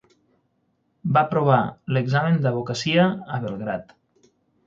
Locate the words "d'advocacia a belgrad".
2.45-3.93